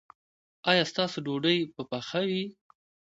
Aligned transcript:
ایا 0.69 0.83
ستاسو 0.91 1.17
ډوډۍ 1.25 1.57
به 1.73 1.83
پخه 1.91 2.21
وي؟ 2.29 2.45